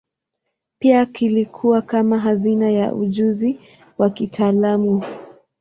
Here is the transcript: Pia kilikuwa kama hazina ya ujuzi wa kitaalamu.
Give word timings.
Pia 0.79 1.05
kilikuwa 1.05 1.81
kama 1.81 2.19
hazina 2.19 2.69
ya 2.69 2.95
ujuzi 2.95 3.59
wa 3.97 4.09
kitaalamu. 4.09 5.03